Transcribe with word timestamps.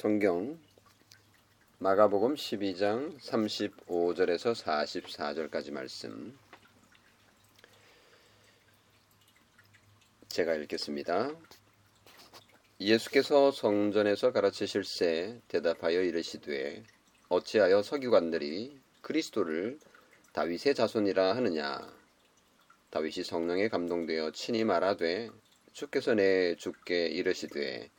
성경 0.00 0.58
마가복음 1.76 2.34
12장 2.34 3.20
35절에서 3.20 4.54
44절까지 4.54 5.72
말씀 5.72 6.38
제가 10.28 10.54
읽겠습니다. 10.54 11.36
예수께서 12.80 13.50
성전에서 13.50 14.32
가르치실새 14.32 15.42
대답하여 15.48 16.00
이르시되 16.00 16.82
어찌하여 17.28 17.82
서기관들이 17.82 18.80
그리스도를 19.02 19.78
다윗의 20.32 20.76
자손이라 20.76 21.36
하느냐 21.36 21.78
다윗이 22.88 23.22
성령에 23.22 23.68
감동되어 23.68 24.30
친히 24.30 24.64
말하되 24.64 25.28
주께서 25.74 26.14
내 26.14 26.56
주께 26.56 27.04
이르시되 27.08 27.90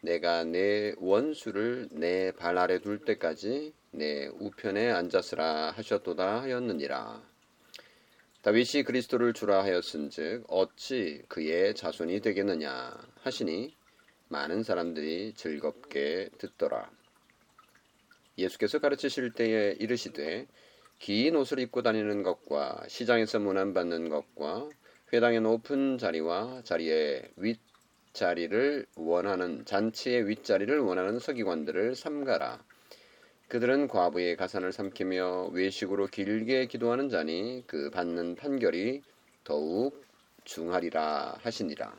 내가 0.00 0.44
내 0.44 0.94
원수를 0.98 1.88
내 1.90 2.32
발 2.32 2.56
아래 2.56 2.78
둘 2.78 3.04
때까지 3.04 3.72
내 3.90 4.26
우편에 4.26 4.90
앉았으라 4.90 5.72
하셨도다 5.72 6.42
하였느니라. 6.42 7.22
다윗이 8.42 8.84
그리스도를 8.84 9.32
주라 9.32 9.64
하였은즉 9.64 10.44
어찌 10.48 11.22
그의 11.28 11.74
자손이 11.74 12.20
되겠느냐 12.20 12.96
하시니 13.22 13.76
많은 14.28 14.62
사람들이 14.62 15.34
즐겁게 15.34 16.30
듣더라. 16.38 16.90
예수께서 18.38 18.78
가르치실 18.78 19.32
때에 19.32 19.76
이르시되 19.80 20.46
긴 21.00 21.34
옷을 21.34 21.58
입고 21.58 21.82
다니는 21.82 22.22
것과 22.22 22.84
시장에서 22.88 23.40
문안 23.40 23.74
받는 23.74 24.08
것과 24.08 24.68
회당의 25.12 25.40
높은 25.40 25.98
자리와 25.98 26.62
자리의 26.62 27.32
윗 27.36 27.67
자리를 28.12 28.86
원하는 28.96 29.64
잔치의 29.64 30.28
윗자리를 30.28 30.78
원하는 30.80 31.18
서기관들을 31.18 31.94
삼가라. 31.94 32.64
그들은 33.48 33.88
과부의 33.88 34.36
가산을 34.36 34.72
삼키며 34.72 35.50
외식으로 35.52 36.06
길게 36.06 36.66
기도하는 36.66 37.08
자니 37.08 37.64
그 37.66 37.90
받는 37.90 38.36
판결이 38.36 39.02
더욱 39.44 40.04
중하리라 40.44 41.38
하시니라. 41.40 41.94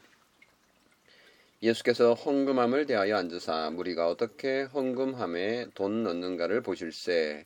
예수께서 1.62 2.14
헌금함을 2.14 2.86
대하여 2.86 3.18
앉으사 3.18 3.72
무리가 3.72 4.08
어떻게 4.08 4.64
헌금함에 4.64 5.68
돈 5.76 6.04
넣는가를 6.04 6.62
보실세 6.62 7.46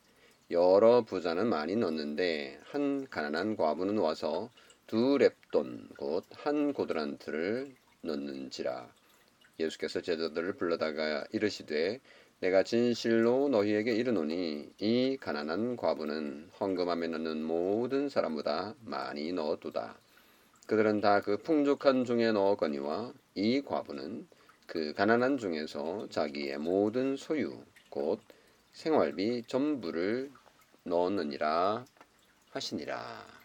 여러 0.51 1.01
부자는 1.01 1.47
많이 1.47 1.75
넣는데 1.75 2.59
한 2.65 3.07
가난한 3.09 3.55
과부는 3.55 3.97
와서 3.97 4.51
두 4.85 5.17
랩돈 5.17 5.97
곧 5.97 6.25
한 6.33 6.73
고드란트를 6.73 7.73
넣는지라 8.03 8.93
예수께서 9.59 10.01
제자들을 10.01 10.53
불러다가 10.53 11.25
이르시되 11.31 11.99
내가 12.39 12.63
진실로 12.63 13.47
너희에게 13.47 13.95
이르노니 13.95 14.73
이 14.79 15.17
가난한 15.19 15.77
과부는 15.77 16.49
헌금함에 16.59 17.07
넣는 17.07 17.41
모든 17.43 18.09
사람보다 18.09 18.75
많이 18.83 19.31
넣었도다. 19.31 19.97
그들은 20.67 20.99
다 20.99 21.21
그 21.21 21.37
풍족한 21.37 22.03
중에 22.03 22.31
넣었거니와 22.33 23.13
이 23.35 23.61
과부는 23.61 24.27
그 24.67 24.93
가난한 24.93 25.37
중에서 25.37 26.07
자기의 26.09 26.57
모든 26.57 27.15
소유 27.15 27.63
곧 27.89 28.19
생활비 28.73 29.43
전부를 29.47 30.31
넣었느니라 30.83 31.85
하시니라. 32.51 33.42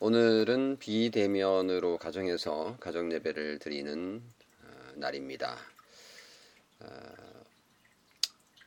오늘은 0.00 0.78
비대면으로 0.78 1.98
가정에서 1.98 2.76
가정 2.78 3.10
예배를 3.10 3.58
드리는 3.58 4.22
어, 4.62 4.92
날입니다. 4.94 5.56
어, 6.78 6.86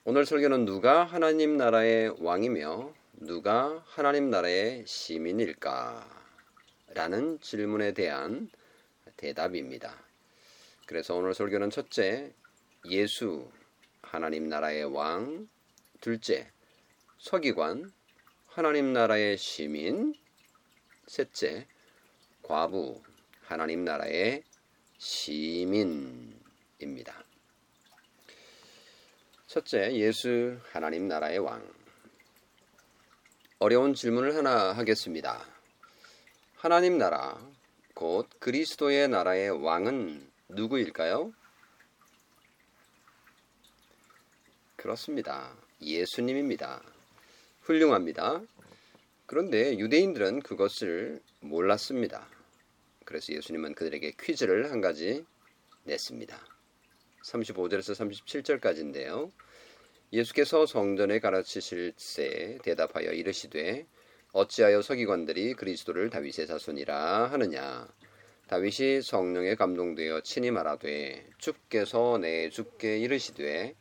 오늘 0.04 0.26
설교는 0.26 0.66
누가 0.66 1.06
하나님 1.06 1.56
나라의 1.56 2.16
왕이며 2.20 2.94
누가 3.14 3.82
하나님 3.88 4.30
나라의 4.30 4.84
시민일까? 4.86 6.06
라는 6.96 7.40
질문에 7.40 7.94
대한 7.94 8.50
대답입니다. 9.16 9.96
그래서 10.86 11.16
오늘 11.16 11.34
설교는 11.34 11.70
첫째, 11.70 12.34
예수, 12.90 13.50
하나님 14.02 14.50
나라의 14.50 14.84
왕, 14.84 15.48
둘째, 16.02 16.52
서기관, 17.20 17.90
하나님 18.48 18.92
나라의 18.92 19.38
시민, 19.38 20.14
셋째, 21.08 21.68
과부, 22.42 23.02
하나님 23.44 23.84
나라의 23.84 24.44
시민입니다. 24.98 26.34
첫째, 29.48 29.94
예수 29.96 30.58
하나님 30.72 31.08
나라의 31.08 31.40
왕. 31.40 31.68
어려운 33.60 33.94
질문을 33.94 34.36
하나 34.36 34.72
하겠습니다. 34.72 35.46
하나님 36.56 36.98
나라, 36.98 37.38
곧 37.94 38.30
그리스도의 38.40 39.08
나라의 39.10 39.50
왕은 39.64 40.32
누구일까요? 40.50 41.34
그렇습니다. 44.76 45.56
예수님입니다. 45.82 46.82
훌륭합니다. 47.62 48.42
그런데 49.32 49.80
유대인들은 49.80 50.42
그것을 50.42 51.22
몰랐습니다. 51.40 52.28
그래서 53.06 53.32
예수님은 53.32 53.76
그들에게 53.76 54.12
퀴즈를 54.20 54.70
한 54.70 54.82
가지 54.82 55.24
냈습니다. 55.86 56.38
35절에서 57.24 58.60
37절까지인데요. 58.60 59.32
예수께서 60.12 60.66
성전에 60.66 61.20
가르치실 61.20 61.94
때 62.18 62.58
대답하여 62.62 63.14
이르시되 63.14 63.86
어찌하여 64.34 64.82
서기관들이 64.82 65.54
그리스도를 65.54 66.10
다윗의 66.10 66.48
자손이라 66.48 67.28
하느냐 67.28 67.88
다윗이 68.48 69.02
성령에 69.02 69.56
감동되어 69.56 70.24
친히 70.24 70.52
말하되 70.52 71.26
주께서 71.38 72.18
내 72.18 72.50
주께 72.50 73.00
이르시되 73.00 73.76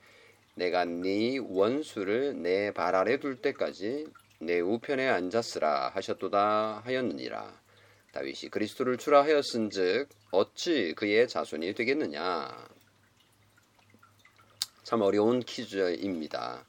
내가 0.55 0.85
네 0.85 1.39
원수를 1.39 2.41
내 2.41 2.71
발 2.71 2.95
아래 2.95 3.19
둘 3.19 3.35
때까지 3.35 4.07
내 4.43 4.61
우편에 4.61 5.07
앉았으라 5.07 5.91
하셨도다 5.91 6.81
하였느니라. 6.85 7.61
다윗이 8.13 8.51
그리스도를 8.51 8.97
주라 8.97 9.23
하였은즉 9.23 10.09
어찌 10.31 10.95
그의 10.97 11.29
자손이 11.29 11.75
되겠느냐? 11.75 12.69
참 14.83 15.03
어려운 15.03 15.41
퀴즈입니다. 15.41 16.67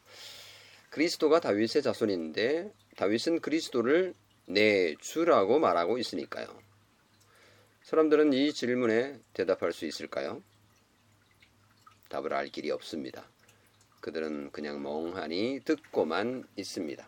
그리스도가 0.90 1.40
다윗의 1.40 1.82
자손인데 1.82 2.74
다윗은 2.98 3.40
그리스도를 3.40 4.14
내 4.48 4.94
주라고 4.96 5.58
말하고 5.58 5.98
있으니까요. 5.98 6.46
사람들은 7.84 8.34
이 8.34 8.54
질문에 8.54 9.18
대답할 9.34 9.72
수 9.72 9.86
있을까요? 9.86 10.44
답을 12.10 12.34
알 12.34 12.48
길이 12.48 12.70
없습니다. 12.70 13.26
그들은 14.02 14.52
그냥 14.52 14.84
멍하니 14.84 15.62
듣고만 15.64 16.44
있습니다. 16.58 17.08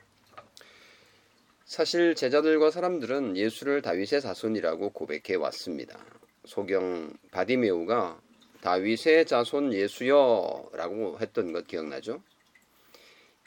사실 1.66 2.14
제자들과 2.14 2.72
사람들은 2.72 3.38
예수를 3.38 3.82
다윗의 3.82 4.22
자손이라고 4.22 4.90
고백해 4.90 5.36
왔습니다. 5.36 5.98
소경 6.46 7.14
바디메우가 7.32 8.20
다윗의 8.62 9.26
자손 9.26 9.74
예수여라고 9.74 11.20
했던 11.22 11.54
것 11.54 11.66
기억나죠? 11.66 12.22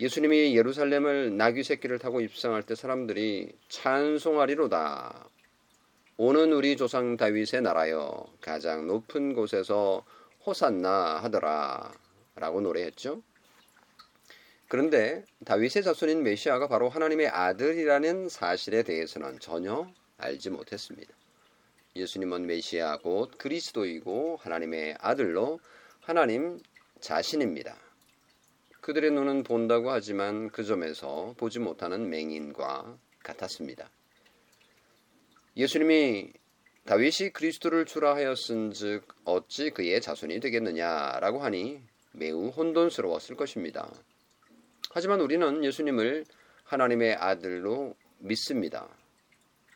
예수님이 0.00 0.56
예루살렘을 0.56 1.36
나귀 1.36 1.62
새끼를 1.62 1.98
타고 1.98 2.20
입성할 2.20 2.62
때 2.62 2.74
사람들이 2.74 3.52
찬송하리로다. 3.68 5.28
오는 6.18 6.52
우리 6.52 6.76
조상 6.76 7.16
다윗의 7.18 7.62
나라여 7.62 8.26
가장 8.40 8.86
높은 8.86 9.34
곳에서 9.34 10.04
호산나 10.46 11.18
하더라 11.22 11.92
라고 12.34 12.60
노래했죠. 12.62 13.22
그런데 14.68 15.24
다윗의 15.44 15.84
자손인 15.84 16.22
메시아가 16.22 16.66
바로 16.66 16.88
하나님의 16.88 17.28
아들이라는 17.28 18.28
사실에 18.28 18.82
대해서는 18.82 19.38
전혀 19.38 19.88
알지 20.18 20.50
못했습니다. 20.50 21.14
예수님은 21.94 22.46
메시아 22.46 22.98
곧 22.98 23.38
그리스도이고 23.38 24.38
하나님의 24.42 24.96
아들로 25.00 25.60
하나님 26.00 26.60
자신입니다. 27.00 27.76
그들의 28.80 29.10
눈은 29.12 29.42
본다고 29.44 29.90
하지만 29.90 30.50
그 30.50 30.64
점에서 30.64 31.34
보지 31.36 31.58
못하는 31.58 32.08
맹인과 32.10 32.96
같았습니다. 33.22 33.88
예수님이 35.56 36.32
다윗이 36.84 37.30
그리스도를 37.32 37.84
주라 37.84 38.14
하였은즉 38.14 39.08
어찌 39.24 39.70
그의 39.70 40.00
자손이 40.00 40.38
되겠느냐라고 40.40 41.40
하니 41.40 41.80
매우 42.12 42.48
혼돈스러웠을 42.50 43.36
것입니다. 43.36 43.90
하지만 44.96 45.20
우리는 45.20 45.62
예수님을 45.62 46.24
하나님의 46.64 47.16
아들로 47.16 47.94
믿습니다. 48.16 48.88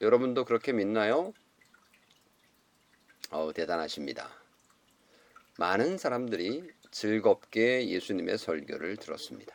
여러분도 0.00 0.46
그렇게 0.46 0.72
믿나요? 0.72 1.34
어 3.30 3.52
대단하십니다. 3.52 4.30
많은 5.58 5.98
사람들이 5.98 6.70
즐겁게 6.90 7.86
예수님의 7.90 8.38
설교를 8.38 8.96
들었습니다. 8.96 9.54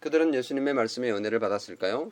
그들은 0.00 0.34
예수님의 0.34 0.74
말씀에 0.74 1.12
은혜를 1.12 1.38
받았을까요? 1.38 2.10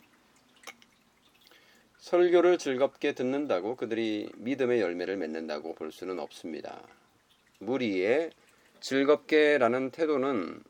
설교를 1.99 2.59
즐겁게 2.59 3.15
듣는다고 3.15 3.75
그들이 3.75 4.31
믿음의 4.37 4.81
열매를 4.81 5.17
맺는다고 5.17 5.75
볼 5.75 5.91
수는 5.91 6.21
없습니다. 6.21 6.87
무리의 7.59 8.31
즐겁게라는 8.79 9.91
태도는 9.91 10.63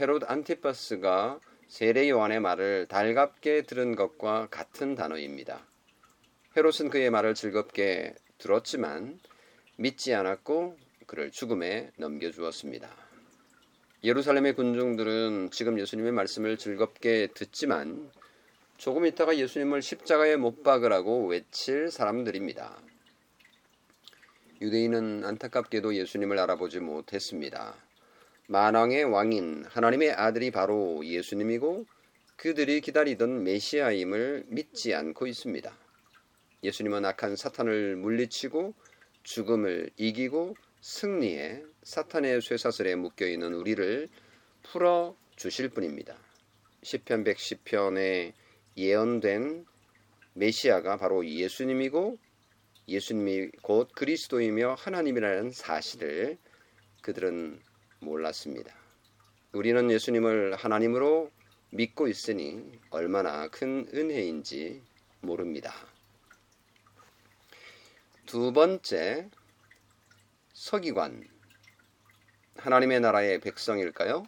헤롯 0.00 0.30
안티파스가 0.30 1.40
세례 1.66 2.08
요한의 2.08 2.38
말을 2.38 2.86
달갑게 2.86 3.62
들은 3.62 3.96
것과 3.96 4.46
같은 4.48 4.94
단어입니다. 4.94 5.66
헤롯은 6.56 6.88
그의 6.88 7.10
말을 7.10 7.34
즐겁게 7.34 8.14
들었지만 8.38 9.18
믿지 9.74 10.14
않았고 10.14 10.76
그를 11.08 11.32
죽음에 11.32 11.90
넘겨주었습니다. 11.96 12.88
예루살렘의 14.04 14.54
군중들은 14.54 15.50
지금 15.50 15.80
예수님의 15.80 16.12
말씀을 16.12 16.58
즐겁게 16.58 17.30
듣지만 17.34 18.12
조금 18.76 19.04
있다가 19.04 19.36
예수님을 19.36 19.82
십자가에 19.82 20.36
못 20.36 20.62
박으라고 20.62 21.26
외칠 21.26 21.90
사람들입니다. 21.90 22.80
유대인은 24.60 25.24
안타깝게도 25.24 25.96
예수님을 25.96 26.38
알아보지 26.38 26.78
못했습니다. 26.78 27.87
만왕의 28.50 29.04
왕인 29.04 29.66
하나님의 29.68 30.12
아들이 30.12 30.50
바로 30.50 31.04
예수님이고 31.04 31.84
그들이 32.36 32.80
기다리던 32.80 33.44
메시아임을 33.44 34.44
믿지 34.46 34.94
않고 34.94 35.26
있습니다. 35.26 35.70
예수님은 36.62 37.04
악한 37.04 37.36
사탄을 37.36 37.96
물리치고 37.96 38.72
죽음을 39.22 39.90
이기고 39.98 40.56
승리해 40.80 41.62
사탄의 41.82 42.40
쇠사슬에 42.40 42.94
묶여 42.94 43.26
있는 43.26 43.52
우리를 43.52 44.08
풀어 44.62 45.14
주실 45.36 45.68
분입니다. 45.68 46.16
시편 46.82 47.24
110편에 47.24 48.32
예언된 48.78 49.66
메시아가 50.32 50.96
바로 50.96 51.26
예수님이고 51.26 52.16
예수님이 52.88 53.50
곧 53.60 53.90
그리스도이며 53.92 54.76
하나님이라는 54.78 55.50
사실을 55.50 56.38
그들은 57.02 57.60
몰랐습니다. 58.00 58.74
우리는 59.52 59.90
예수님을 59.90 60.56
하나님으로 60.56 61.30
믿고 61.70 62.08
있으니 62.08 62.78
얼마나 62.90 63.48
큰 63.48 63.86
은혜인지 63.92 64.82
모릅니다. 65.20 65.74
두 68.26 68.52
번째, 68.52 69.28
서기관. 70.52 71.26
하나님의 72.56 73.00
나라의 73.00 73.40
백성일까요? 73.40 74.26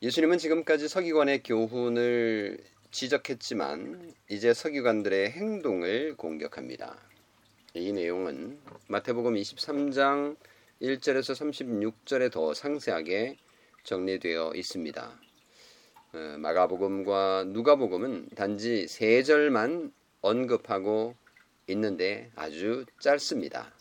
예수님은 0.00 0.38
지금까지 0.38 0.88
서기관의 0.88 1.42
교훈을 1.42 2.64
지적했지만 2.90 4.14
이제 4.30 4.54
서기관들의 4.54 5.32
행동을 5.32 6.16
공격합니다. 6.16 6.96
이 7.74 7.92
내용은 7.92 8.60
마태복음 8.86 9.34
23장 9.34 10.36
1절에서 10.80 11.34
36절에 12.06 12.30
더 12.30 12.54
상세하게 12.54 13.36
정리되어 13.82 14.52
있습니다. 14.54 15.20
어, 16.12 16.18
마가복음과 16.38 17.44
누가복음은 17.48 18.30
단지 18.36 18.86
세 18.86 19.22
절만 19.22 19.92
언급하고 20.20 21.16
있는데 21.66 22.30
아주 22.36 22.84
짧습니다. 23.00 23.72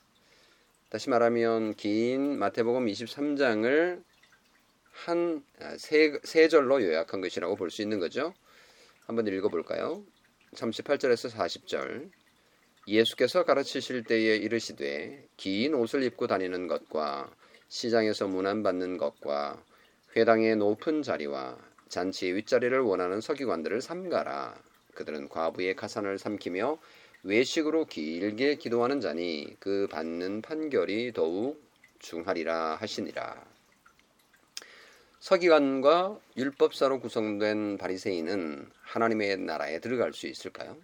다시 0.90 1.10
말하면 1.10 1.76
긴 1.76 2.40
마태복음 2.40 2.88
23장을 2.88 4.04
한세 4.92 6.20
세 6.24 6.48
절로 6.48 6.82
요약한 6.84 7.22
것이라고 7.22 7.56
볼 7.56 7.70
수 7.70 7.82
있는 7.82 8.00
거죠. 8.00 8.34
한번 9.06 9.28
읽어볼까요? 9.28 10.04
38절에서 10.56 11.30
40절 11.30 12.10
예수께서 12.88 13.44
가르치실 13.44 14.04
때에 14.04 14.38
이르시되 14.38 15.28
긴 15.36 15.74
옷을 15.74 16.04
입고 16.04 16.28
다니는 16.28 16.68
것과 16.68 17.30
시장에서 17.68 18.28
문안받는 18.28 18.98
것과 18.98 19.62
회당의 20.16 20.56
높은 20.56 21.02
자리와 21.02 21.58
잔치의 21.90 22.36
윗자리를 22.36 22.80
원하는 22.80 23.20
서기관들을 23.20 23.82
삼가라. 23.82 24.58
그들은 24.94 25.28
과부의 25.28 25.76
가산을 25.76 26.18
삼키며 26.18 26.80
외식으로 27.24 27.86
길게 27.86 28.56
기도하는 28.56 29.02
자니 29.02 29.56
그 29.60 29.88
받는 29.92 30.42
판결이 30.42 31.12
더욱 31.12 31.62
중하리라 32.00 32.76
하시니라. 32.76 33.46
서기관과 35.20 36.20
율법사로 36.38 37.02
구성된 37.02 37.78
바리새인은 37.78 38.70
하나님의 38.82 39.38
나라에 39.40 39.80
들어갈 39.80 40.14
수 40.14 40.28
있을까요? 40.28 40.78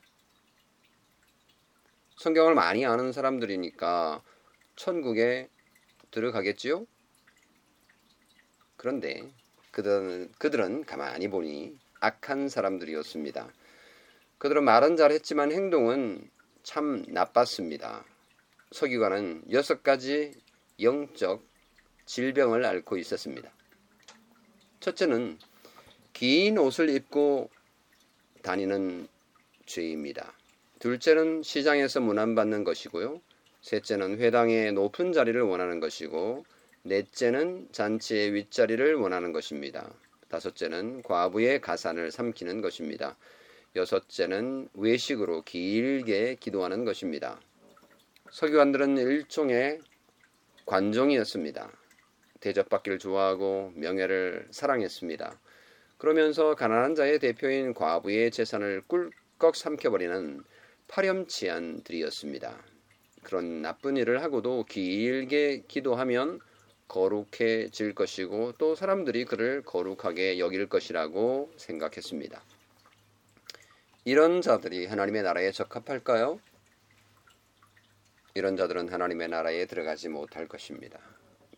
성경을 2.18 2.56
많이 2.56 2.86
아는 2.86 3.12
사람들이니까 3.12 4.22
천국에 4.76 5.50
들어가겠지요? 6.12 6.86
그런데 8.78 9.32
그들은, 9.72 10.32
그들은 10.38 10.86
가만히 10.86 11.28
보니 11.28 11.78
악한 12.00 12.50
사람들이었습니다. 12.50 13.52
그들은 14.38 14.64
말은 14.64 14.98
잘했지만 14.98 15.52
행동은 15.52 16.30
참 16.64 17.04
나빴습니다. 17.08 18.06
서기관은 18.72 19.44
여섯 19.52 19.84
가지 19.84 20.34
영적 20.82 21.44
질병을 22.06 22.66
앓고 22.66 22.98
있었습니다. 22.98 23.52
첫째는 24.80 25.40
긴 26.12 26.58
옷을 26.58 26.90
입고 26.90 27.50
다니는 28.42 29.08
죄입니다. 29.66 30.34
둘째는 30.84 31.44
시장에서 31.44 32.02
문안받는 32.02 32.66
것이고요. 32.66 33.22
셋째는 33.62 34.18
회당의 34.20 34.74
높은 34.74 35.14
자리를 35.14 35.42
원하는 35.42 35.80
것이고 35.80 36.44
넷째는 36.82 37.70
잔치의 37.72 38.34
윗자리를 38.34 38.94
원하는 38.96 39.32
것입니다. 39.32 39.90
다섯째는 40.28 41.04
과부의 41.04 41.62
가산을 41.62 42.12
삼키는 42.12 42.60
것입니다. 42.60 43.16
여섯째는 43.78 44.68
외식으로 44.74 45.44
길게 45.44 46.36
기도하는 46.42 46.84
것입니다. 46.84 47.40
서기관들은 48.32 48.98
일종의 48.98 49.80
관종이었습니다. 50.66 51.72
대접받기를 52.42 53.00
좋아하고 53.00 53.72
명예를 53.76 54.50
사랑했습니다. 54.52 55.40
그러면서 55.98 56.56
가난한 56.56 56.96
자의 56.96 57.20
대표인 57.20 57.74
과부의 57.74 58.32
재산을 58.32 58.82
꿀꺽 58.90 59.56
삼켜버리는 59.56 60.44
파렴치한들이었습니다. 60.88 62.64
그런 63.24 63.62
나쁜 63.62 63.98
일을 63.98 64.22
하고도 64.22 64.66
길게 64.66 65.64
기도하면 65.68 66.40
거룩해질 66.88 67.96
것이고 67.96 68.54
또 68.58 68.76
사람들이 68.76 69.26
그를 69.26 69.64
거룩하게 69.64 70.40
여길 70.40 70.70
것이라고 70.70 71.52
생각했습니다. 71.58 72.44
이런 74.06 74.42
자들이 74.42 74.86
하나님의 74.86 75.24
나라에 75.24 75.52
적합할까요? 75.52 76.40
이런 78.36 78.58
자들은 78.58 78.90
하나님의 78.90 79.30
나라에 79.30 79.66
들어가지 79.66 80.10
못할 80.10 80.48
것입니다. 80.48 81.00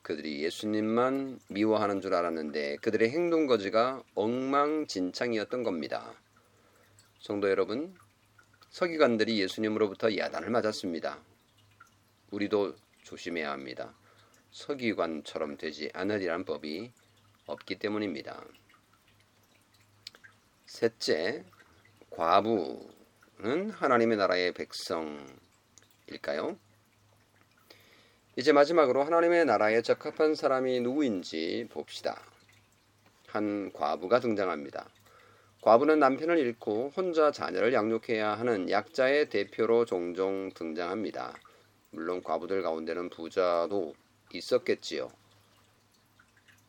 그들이 0.02 0.44
예수님만 0.44 1.40
미워하는 1.50 2.00
줄 2.00 2.14
알았는데 2.14 2.78
그들의 2.78 3.10
행동 3.10 3.48
거지가 3.48 4.04
엉망진창이었던 4.14 5.64
겁니다. 5.64 6.14
성도 7.20 7.50
여러분, 7.50 7.96
서기관들이 8.76 9.40
예수님으로부터 9.40 10.18
야단을 10.18 10.50
맞았습니다. 10.50 11.24
우리도 12.32 12.76
조심해야 13.04 13.50
합니다. 13.50 13.96
서기관처럼 14.52 15.56
되지 15.56 15.90
않으리란 15.94 16.44
법이 16.44 16.92
없기 17.46 17.80
때문입니다. 17.80 18.44
셋째, 20.66 21.46
과부는 22.10 23.72
하나님의 23.72 24.18
나라의 24.18 24.52
백성일까요? 24.52 25.30
이제 28.36 28.52
마지막으로 28.52 29.06
하나님의 29.06 29.46
나라에 29.46 29.84
적합한 29.84 30.36
사람이 30.36 30.82
누구인지 30.82 31.70
봅시다. 31.72 32.22
한 33.28 33.72
과부가 33.72 34.20
등장합니다. 34.20 34.90
과부는 35.66 35.98
남편을 35.98 36.38
잃고 36.38 36.92
혼자 36.96 37.32
자녀를 37.32 37.74
양육해야 37.74 38.36
하는 38.36 38.70
약자의 38.70 39.32
대표로 39.32 39.86
종종 39.86 40.52
등장합니다. 40.54 41.34
물론 41.90 42.22
과부들 42.22 42.62
가운데는 42.62 43.10
부자도 43.10 43.96
있었겠지요. 44.32 45.10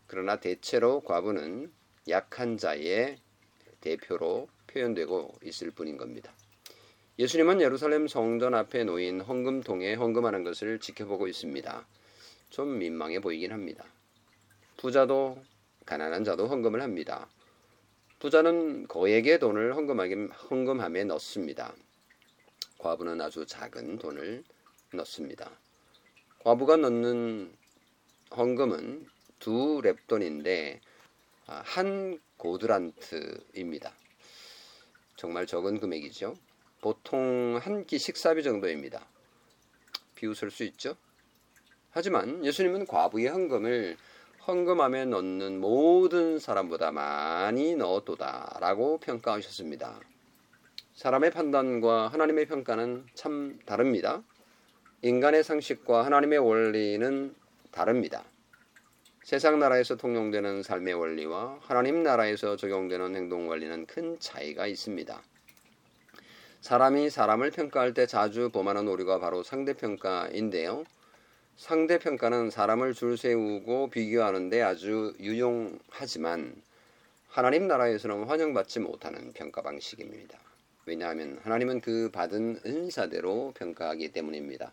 그러나 0.07 0.41
대체로 0.41 1.01
과부는 1.01 1.71
약한 2.09 2.57
자의 2.57 3.19
대표로 3.83 4.49
표현되고 4.69 5.41
있을 5.45 5.73
뿐인 5.73 5.99
겁니다. 5.99 6.33
예수님은 7.19 7.61
예루살렘 7.61 8.09
성전 8.09 8.55
앞에 8.55 8.85
놓인 8.85 9.21
헌금통에 9.21 9.93
헌금하는 9.93 10.43
것을 10.43 10.81
지켜보고 10.81 11.29
있습니다. 11.29 11.87
좀 12.49 12.79
민망해 12.79 13.21
보이긴 13.21 13.53
합니다. 13.53 13.85
부자도 14.79 15.45
가난한 15.85 16.25
자도 16.25 16.47
헌금을 16.47 16.81
합니다. 16.81 17.29
부자는 18.19 18.89
거액의 18.89 19.39
돈을 19.39 19.77
헌금하게, 19.77 20.15
헌금함에 20.51 21.05
넣습니다. 21.05 21.75
과부는 22.79 23.21
아주 23.21 23.45
작은 23.47 23.99
돈을 23.99 24.43
넣습니다. 24.95 25.51
과부가 26.39 26.77
넣는 26.77 27.55
헌금은 28.35 29.07
두 29.39 29.81
랩돈인데 29.83 30.81
아, 31.47 31.63
한 31.65 32.19
고드란트입니다. 32.39 33.93
정말 35.17 35.47
적은 35.47 35.81
금액이죠. 35.81 36.37
보통 36.81 37.59
한 37.63 37.85
끼 37.87 37.99
식사비 37.99 38.43
정도입니다. 38.43 39.07
비웃을 40.15 40.51
수 40.51 40.65
있죠. 40.65 40.97
하지만 41.91 42.45
예수님은 42.45 42.87
과부의 42.87 43.29
헌금을 43.29 43.97
헌금함에 44.47 45.07
넣는 45.07 45.61
모든 45.61 46.39
사람보다 46.39 46.93
많이 46.93 47.75
넣었도다 47.75 48.59
라고 48.61 48.99
평가하셨습니다. 48.99 49.99
사람의 50.95 51.33
판단과 51.33 52.07
하나님의 52.07 52.47
평가는 52.47 53.07
참 53.15 53.59
다릅니다. 53.67 54.23
인간의 55.03 55.43
상식과 55.43 56.05
하나님의 56.05 56.39
원리는 56.39 57.35
다릅니다. 57.73 58.23
세상 59.25 59.59
나라에서 59.59 59.97
통용되는 59.97 60.63
삶의 60.63 60.95
원리와 60.95 61.59
하나님 61.63 62.05
나라에서 62.05 62.55
적용되는 62.55 63.17
행동 63.17 63.49
원리는 63.49 63.85
큰 63.87 64.17
차이가 64.21 64.69
있습니다. 64.69 65.21
사람이 66.61 67.11
사람을 67.11 67.51
평가할 67.51 67.95
때 67.95 68.07
자주 68.07 68.51
범하는 68.51 68.87
오류가 68.87 69.19
바로 69.19 69.43
상대평가인데요. 69.43 70.85
상대평가는 71.57 72.51
사람을 72.51 72.93
줄 72.93 73.17
세우고 73.17 73.89
비교하는데 73.89 74.61
아주 74.61 75.15
유용하지만 75.19 76.55
하나님 77.29 77.67
나라에서는 77.67 78.25
환영받지 78.25 78.81
못하는 78.81 79.33
평가 79.33 79.63
방식입니다. 79.63 80.39
왜냐하면 80.85 81.41
하나님은 81.43 81.81
그 81.81 82.11
받은 82.13 82.61
은사대로 82.65 83.53
평가하기 83.57 84.13
때문입니다. 84.13 84.73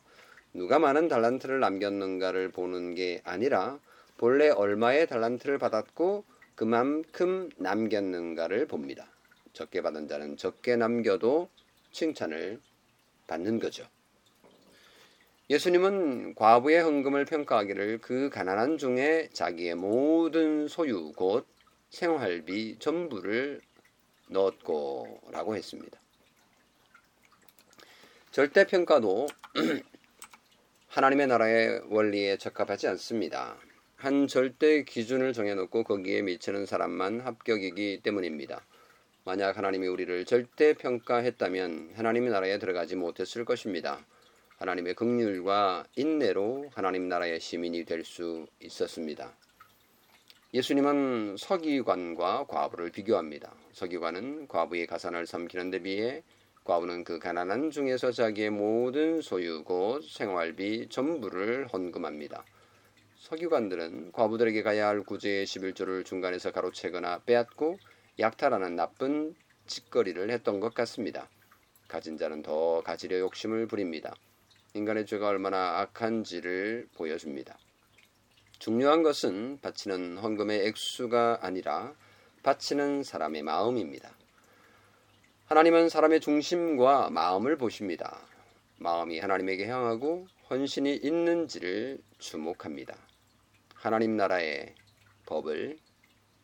누가 0.54 0.78
많은 0.78 1.08
달란트를 1.08 1.62
남겼는가를 1.62 2.50
보는 2.50 2.96
게 2.96 3.22
아니라 3.24 3.80
본래 4.18 4.50
얼마의 4.50 5.08
달란트를 5.08 5.58
받았고 5.58 6.26
그만큼 6.56 7.50
남겼는가를 7.58 8.68
봅니다. 8.68 9.08
적게 9.54 9.82
받은 9.82 10.08
자는 10.10 10.36
적게 10.36 10.76
남겨도 10.76 11.50
칭찬을 11.92 12.60
받는 13.28 13.60
거죠. 13.60 13.88
예수님은 15.54 16.34
과부의 16.34 16.82
헌금을 16.82 17.26
평가하기를 17.26 18.00
그 18.00 18.32
가난한 18.32 18.80
중에 18.80 19.30
자기의 19.34 19.76
모든 19.76 20.68
소유 20.68 21.12
곧 21.12 21.46
생활비 21.92 22.80
전부를 22.80 23.62
넣었고 24.30 25.22
라고 25.32 25.56
했습니다. 25.56 26.02
절대 28.32 28.66
평가도 28.66 29.28
하나님의 30.90 31.28
나라의 31.28 31.84
원리에 31.88 32.38
적합하지 32.38 32.88
않습니다. 32.88 33.56
한 33.96 34.26
절대 34.26 34.84
기준을 34.84 35.34
정해놓고 35.34 35.84
거기에 35.84 36.24
미치는 36.24 36.66
사람만 36.66 37.20
합격이기 37.20 38.00
때문입니다. 38.02 38.66
만약 39.24 39.56
하나님이 39.56 39.86
우리를 39.86 40.26
절대 40.26 40.74
평가했다면 40.74 41.92
하나님의 41.94 42.32
나라에 42.32 42.58
들어가지 42.58 42.96
못했을 42.96 43.46
것입니다. 43.46 44.04
하나님의 44.58 44.96
긍휼과 44.96 45.86
인내로 45.96 46.70
하나님 46.74 47.10
나라의 47.10 47.40
시민이 47.40 47.86
될 47.86 48.04
수 48.04 48.46
있었습니다. 48.62 49.36
예수님은 50.54 51.36
서기관과 51.38 52.46
과부를 52.48 52.92
비교합니다. 52.92 53.54
서기관은 53.72 54.48
과부의 54.48 54.86
가산을 54.88 55.26
삼키는 55.26 55.72
데 55.72 55.80
비해 55.80 56.24
과부는 56.64 57.04
그 57.04 57.20
가난한 57.20 57.72
중에서 57.72 58.12
자기의 58.12 58.52
모든 58.52 59.22
소유 59.22 59.64
곧 59.64 60.04
생활비 60.04 60.88
전부를 60.90 61.68
헌금합니다. 61.74 62.46
서기관들은 63.18 64.12
과부들에게 64.12 64.62
가야 64.64 64.88
할 64.88 65.02
구제의 65.04 65.46
11조를 65.46 66.06
중간에서 66.06 66.52
가로채거나 66.52 67.24
빼앗고 67.26 67.80
약탈하는 68.20 68.76
나쁜 68.76 69.34
짓거리를 69.66 70.30
했던 70.30 70.60
것 70.60 70.74
같습니다. 70.74 71.30
가진 71.88 72.18
자는 72.18 72.44
더 72.44 72.82
가지려 72.82 73.20
욕심을 73.20 73.68
부립니다. 73.68 74.14
인간의 74.76 75.06
죄가 75.06 75.28
얼마나 75.28 75.82
악한지를 75.82 76.88
보여줍니다. 76.96 77.60
중요한 78.58 79.04
것은 79.04 79.60
바치는 79.62 80.18
헌금의 80.18 80.66
액수가 80.66 81.40
아니라 81.42 81.94
바치는 82.42 83.04
사람의 83.04 83.44
마음입니다. 83.44 84.18
하나님은 85.46 85.90
사람의 85.90 86.22
중심과 86.22 87.12
마음을 87.12 87.56
보십니다. 87.56 88.20
마음이 88.80 89.20
하나님에게 89.20 89.68
향하고 89.68 90.28
헌신이 90.50 90.96
있는지를 90.96 92.00
주목합니다. 92.18 92.96
하나님 93.76 94.18
나라의 94.18 94.74
법을 95.28 95.78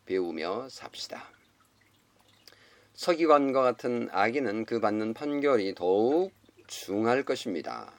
배우며 0.06 0.70
삽시다. 0.70 1.32
서기관과 2.94 3.64
같은 3.64 4.08
악인은 4.12 4.66
그 4.66 4.80
받는 4.80 5.16
판결이 5.16 5.74
더욱 5.74 6.32
중할 6.68 7.24
것입니다. 7.24 7.99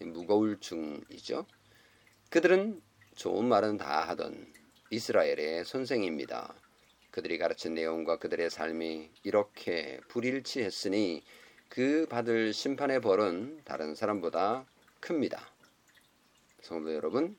무거울 0.00 0.58
중이죠. 0.60 1.46
그들은 2.30 2.82
좋은 3.14 3.46
말은 3.46 3.76
다 3.76 4.08
하던 4.08 4.52
이스라엘의 4.90 5.64
선생입니다. 5.64 6.54
그들이 7.10 7.38
가르친 7.38 7.74
내용과 7.74 8.18
그들의 8.18 8.50
삶이 8.50 9.10
이렇게 9.22 10.00
불일치했으니 10.08 11.24
그 11.68 12.06
받을 12.08 12.52
심판의 12.52 13.00
벌은 13.00 13.62
다른 13.64 13.94
사람보다 13.94 14.66
큽니다. 15.00 15.50
성도 16.60 16.94
여러분, 16.94 17.36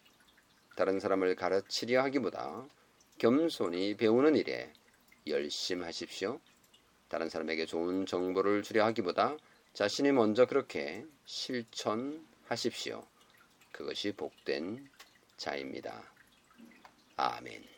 다른 0.75 0.99
사람을 0.99 1.35
가르치려 1.35 2.01
하기보다 2.03 2.67
겸손히 3.17 3.95
배우는 3.95 4.35
일에 4.35 4.71
열심하십시오. 5.25 6.39
다른 7.07 7.29
사람에게 7.29 7.65
좋은 7.65 8.05
정보를 8.05 8.63
주려 8.63 8.85
하기보다 8.85 9.37
자신이 9.73 10.11
먼저 10.11 10.45
그렇게 10.45 11.05
실천 11.25 12.26
하십시오. 12.47 13.05
그것이 13.71 14.13
복된 14.13 14.89
자입니다. 15.37 16.03
아멘. 17.17 17.76